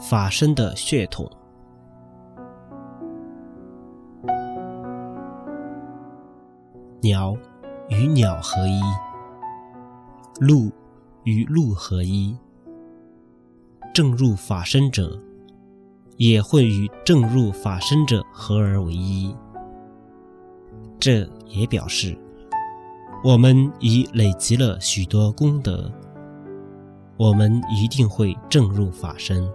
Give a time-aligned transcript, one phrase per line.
[0.00, 1.28] 法身的血统。
[7.00, 7.36] 鸟
[7.88, 8.80] 与鸟合一
[10.40, 10.70] 鹿
[11.24, 12.36] 与鹿合一
[13.92, 15.20] 正入法身者
[16.16, 19.34] 也会与正入法身者合而为一。
[21.00, 22.16] 这也表示
[23.24, 25.90] 我们已累积了许多功德
[27.16, 29.48] 我们一定会正入法身。